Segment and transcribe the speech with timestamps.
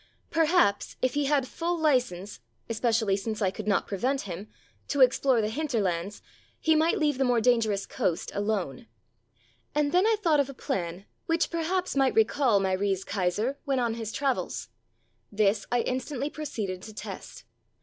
[0.31, 4.47] Perhaps, if he had full licence (especially since I could not prevent him)
[4.87, 6.23] to explore the hinter lands,
[6.59, 8.87] he might leave the more dangerous coast alone....
[9.75, 13.77] And then I thought of a plan, which perhaps might recall my Reise Kaiser, when
[13.77, 14.69] on his travels.
[15.31, 17.43] This I instantly proceeded to test.